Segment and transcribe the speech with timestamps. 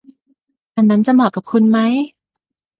[0.75, 1.79] อันนั้นจะเหมาะกับคุณไหม